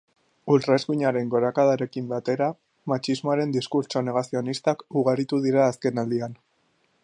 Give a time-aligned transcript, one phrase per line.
[0.53, 2.47] Ultraeskuinaren gorakadarekin batera,
[2.93, 6.39] matxismoaren diskurtso negazionistak ugaritu dira azkenaldian.